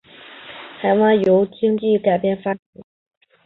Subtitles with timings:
[0.81, 2.83] 台湾版由联经出版发行。